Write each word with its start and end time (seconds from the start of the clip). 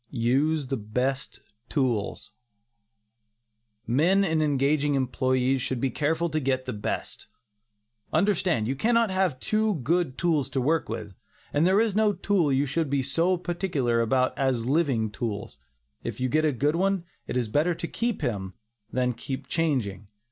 USE 0.09 0.65
THE 0.65 0.77
BEST 0.77 1.41
TOOLS. 1.69 2.31
Men 3.85 4.23
in 4.23 4.41
engaging 4.41 4.95
employees 4.95 5.61
should 5.61 5.79
be 5.79 5.91
careful 5.91 6.27
to 6.31 6.39
get 6.39 6.65
the 6.65 6.73
best. 6.73 7.27
Understand, 8.11 8.67
you 8.67 8.75
cannot 8.75 9.11
have 9.11 9.39
too 9.39 9.75
good 9.83 10.17
tools 10.17 10.49
to 10.49 10.59
work 10.59 10.89
with, 10.89 11.13
and 11.53 11.67
there 11.67 11.79
is 11.79 11.95
no 11.95 12.13
tool 12.13 12.51
you 12.51 12.65
should 12.65 12.89
be 12.89 13.03
so 13.03 13.37
particular 13.37 14.01
about 14.01 14.35
as 14.35 14.65
living 14.65 15.11
tools. 15.11 15.57
If 16.03 16.19
you 16.19 16.29
get 16.29 16.45
a 16.45 16.51
good 16.51 16.75
one, 16.75 17.03
it 17.27 17.37
is 17.37 17.47
better 17.47 17.75
to 17.75 17.87
keep 17.87 18.21
him, 18.23 18.55
than 18.91 19.13
keep 19.13 19.45
changing. 19.45 20.07